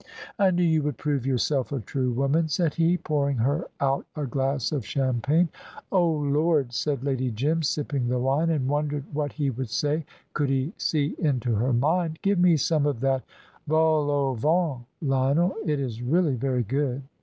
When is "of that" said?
12.87-13.23